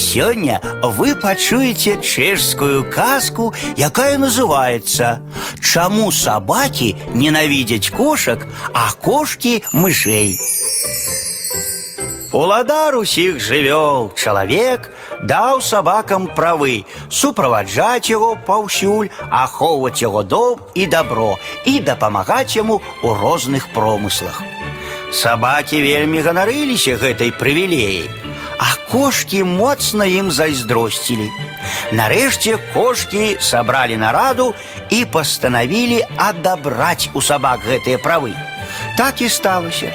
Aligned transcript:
Сёння 0.00 0.61
вы 0.83 1.15
пачуеце 1.15 2.01
чэшскую 2.01 2.89
казку, 2.89 3.53
якая 3.75 4.17
называется 4.17 5.21
«Чаму 5.61 6.11
собаки 6.11 6.95
ненавидят 7.13 7.89
кошек, 7.89 8.47
а 8.73 8.91
кошки 8.93 9.63
мышей». 9.73 10.37
Уладар 12.31 12.95
усіх 12.95 13.41
жывёл 13.43 14.13
чалавек 14.15 14.87
даў 15.27 15.59
сабакам 15.59 16.27
правы 16.31 16.85
суправаджаць 17.11 18.07
яго 18.07 18.37
паўсюль, 18.47 19.11
ахоўваць 19.29 19.99
яго 19.99 20.23
дом 20.23 20.63
і 20.73 20.87
дабро 20.87 21.35
і 21.67 21.79
дапамагаць 21.83 22.55
яму 22.55 22.79
ў 23.03 23.19
розных 23.19 23.67
промыслах. 23.75 24.39
Сабакі 25.12 25.80
вельмі 25.82 26.20
ганарыліся 26.20 26.96
гэтай 27.00 27.30
прывілеяй, 27.30 28.10
а 28.58 28.66
кошкі 28.90 29.44
моцна 29.44 30.04
ім 30.04 30.30
зайздросцілі. 30.30 31.28
Нарэшце 31.92 32.58
кошкі 32.74 33.36
сабралі 33.40 33.96
нараду 34.02 34.54
і 34.90 35.04
пастанавілі 35.04 36.02
адабраць 36.16 37.10
у 37.14 37.22
сабак 37.22 37.62
гэтыя 37.66 38.02
правы. 38.02 38.34
Так 38.98 39.22
і 39.22 39.28
сталася. 39.28 39.92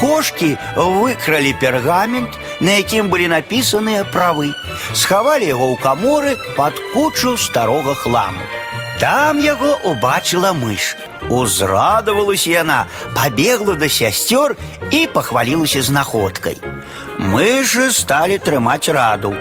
Кошкі 0.00 0.56
выкралі 0.76 1.52
пергамент, 1.60 2.38
на 2.60 2.78
якім 2.80 3.08
былі 3.12 3.28
напісаныя 3.32 4.04
правы, 4.04 4.52
схавалі 4.94 5.44
яго 5.44 5.72
ў 5.72 5.76
каморы 5.82 6.36
пад 6.56 6.76
кучу 6.94 7.36
старога 7.36 7.94
хламу. 7.94 8.44
Там 9.00 9.40
яго 9.40 9.76
убачыла 9.84 10.52
мыш. 10.52 10.96
Узрадавалася 11.30 12.50
яна, 12.50 12.86
пабегла 13.14 13.74
да 13.74 13.88
сясцёр 13.88 14.56
і 14.90 15.06
пахвалілася 15.06 15.82
знаходкай. 15.82 16.58
Мышы 17.18 17.90
сталі 17.92 18.38
трымаць 18.38 18.88
раду, 18.88 19.34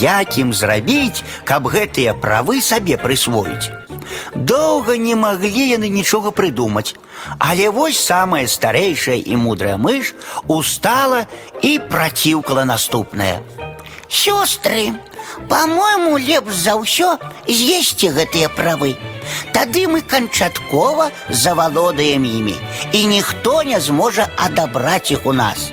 як 0.00 0.38
ім 0.38 0.54
зрабіць, 0.54 1.24
каб 1.44 1.66
гэтыя 1.68 2.14
правы 2.14 2.62
сабе 2.62 2.96
прысвоіць. 2.96 3.68
Доўга 4.34 4.96
не 4.96 5.14
маглі 5.18 5.64
яны 5.68 5.88
нічога 5.90 6.30
прыдумаць, 6.30 6.94
але 7.38 7.68
вось 7.70 7.98
самая 7.98 8.46
старэйшая 8.46 9.18
і 9.18 9.36
мудрая 9.36 9.76
мыш 9.76 10.14
устала 10.46 11.26
і 11.62 11.78
праціўкала 11.90 12.64
наступнае. 12.64 13.42
Сёстры, 14.08 14.94
по-мойму, 15.48 16.16
лепш 16.18 16.54
за 16.54 16.78
ўсё 16.78 17.18
з'есці 17.50 18.14
гэтыя 18.14 18.48
правы. 18.48 18.94
Тады 19.52 19.86
мы 19.88 20.00
канчаткова 20.00 21.10
завалодаем 21.30 22.24
імі, 22.24 22.56
і 22.92 23.06
ніхто 23.06 23.62
не 23.62 23.80
зможа 23.80 24.28
адабраць 24.36 25.10
іх 25.10 25.26
у 25.26 25.32
нас. 25.32 25.72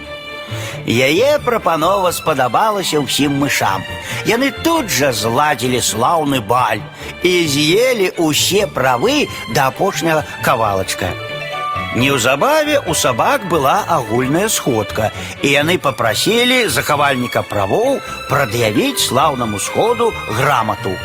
Яе 0.86 1.40
прапанова 1.40 2.12
спадабалася 2.12 3.00
ўсім 3.00 3.40
мышам. 3.40 3.84
Яны 4.28 4.52
тут 4.52 4.92
жа 4.92 5.14
зладзілі 5.16 5.80
слаўны 5.80 6.44
баль 6.44 6.84
і 7.24 7.34
з'елі 7.48 8.12
ўсе 8.20 8.68
правы 8.68 9.28
да 9.56 9.72
апошняга 9.72 10.28
кавалачка. 10.44 11.16
Неўзабаве 11.96 12.80
у 12.90 12.94
сабак 12.94 13.48
была 13.48 13.86
агульная 13.88 14.50
сходка, 14.50 15.12
і 15.42 15.48
яны 15.54 15.78
папрасілі 15.78 16.68
захавальніка 16.68 17.44
правоў 17.46 18.02
прад'явіць 18.30 19.06
слаўнаму 19.08 19.60
сходу 19.60 20.12
грамату. 20.28 20.98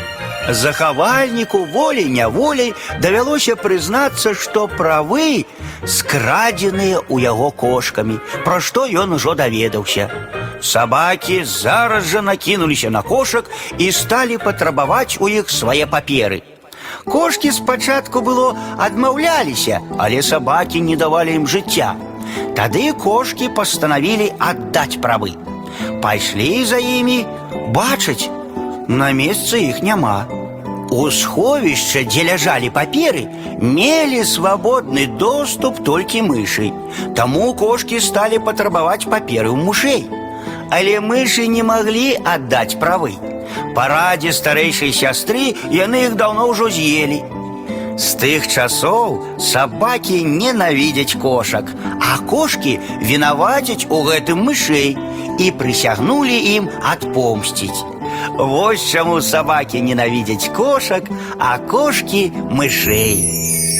Захавальніку 0.49 1.65
волей-няволей 1.65 2.73
давялося 2.99 3.55
прызнацца, 3.55 4.33
што 4.33 4.67
правы 4.67 5.45
скрадзеныя 5.85 7.05
ў 7.05 7.21
яго 7.21 7.51
кошкамі, 7.51 8.17
пра 8.45 8.57
што 8.59 8.85
ён 8.89 9.13
ужо 9.13 9.35
даведаўся. 9.37 10.09
Сабакі 10.61 11.43
зараз 11.45 12.09
жа 12.09 12.21
накінуліся 12.21 12.89
на 12.89 13.01
кошак 13.01 13.45
і 13.77 13.91
сталі 13.91 14.37
патрабаваць 14.37 15.17
у 15.19 15.29
іх 15.29 15.53
свае 15.53 15.85
паперы. 15.85 16.41
Кошкі 17.05 17.51
спачатку 17.51 18.21
было 18.21 18.57
адмаўляліся, 18.77 19.79
але 19.97 20.21
сабакі 20.21 20.81
не 20.81 20.97
давалі 20.97 21.37
ім 21.41 21.45
жыцця. 21.47 21.93
Тады 22.57 22.91
кошкі 22.93 23.53
пастанавілі 23.55 24.33
аддаць 24.39 24.97
правы. 24.97 25.37
Пайшлі 26.01 26.65
за 26.65 26.77
імі, 26.77 27.25
бачаць, 27.71 28.29
на 28.87 29.11
месцы 29.13 29.61
іх 29.69 29.81
няма. 29.83 30.27
У 30.91 31.11
сховішча, 31.13 32.01
дзе 32.03 32.23
ляжалі 32.25 32.69
паперы, 32.73 33.27
мелі 33.61 34.23
свабодны 34.25 35.05
доступ 35.21 35.83
толькі 35.85 36.25
мышы. 36.25 36.71
Таму 37.15 37.53
кошкі 37.53 37.99
сталі 38.01 38.41
патрабаваць 38.41 39.05
паперы 39.05 39.53
ў 39.53 39.57
мушэй. 39.57 40.09
Але 40.73 40.97
мышы 40.99 41.45
не 41.45 41.61
маглі 41.61 42.17
аддаць 42.25 42.79
правы. 42.81 43.13
Па 43.75 43.85
радзе 43.93 44.33
старэйшай 44.33 44.93
сястры 44.93 45.53
яны 45.69 46.09
іх 46.09 46.17
даўно 46.17 46.49
ўжо 46.49 46.69
з'елі. 46.73 47.21
З 47.99 48.09
тых 48.15 48.47
часоў 48.47 49.37
сабакі 49.37 50.23
ненавідзяць 50.23 51.19
кошак, 51.21 51.69
а 52.01 52.17
кошкі 52.25 52.79
вінавацяць 53.03 53.85
у 53.89 54.01
гэтым 54.09 54.41
мышэй 54.49 54.97
і 55.37 55.51
прысягнулі 55.59 56.37
ім 56.55 56.69
адпомсціць. 56.81 57.83
Вось 58.37 58.85
чаму 58.91 59.21
сабакі 59.21 59.81
ненавідзяць 59.81 60.51
кошак, 60.55 61.11
а 61.39 61.57
кошкі 61.57 62.31
мышэй. 62.51 63.72